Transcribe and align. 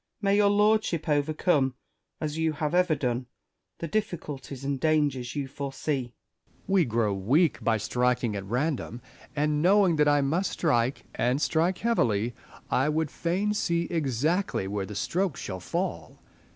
May 0.19 0.35
your 0.37 0.49
lordship 0.49 1.07
overcome, 1.07 1.75
as 2.19 2.35
you 2.35 2.53
have 2.53 2.73
ever 2.73 2.95
done, 2.95 3.27
the 3.77 3.87
difficulties 3.87 4.63
and 4.65 4.79
dangers 4.79 5.35
you 5.35 5.47
foresee. 5.47 5.99
Essex. 6.47 6.63
We 6.65 6.85
grow 6.85 7.13
weak 7.13 7.63
by 7.63 7.77
striking 7.77 8.35
at 8.35 8.43
random; 8.43 9.03
and 9.35 9.61
knowing 9.61 9.97
that 9.97 10.07
I 10.07 10.21
must 10.21 10.49
strike, 10.53 11.03
and 11.13 11.39
strike 11.39 11.77
heavily, 11.77 12.33
I 12.71 12.89
would 12.89 13.11
fain 13.11 13.53
see 13.53 13.83
exactly 13.91 14.67
where 14.67 14.87
the 14.87 14.95
stroke 14.95 15.37
shall 15.37 15.59
fall. 15.59 16.17